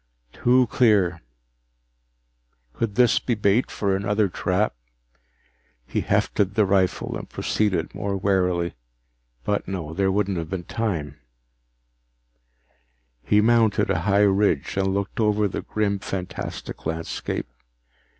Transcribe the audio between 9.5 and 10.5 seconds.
no, there wouldn't have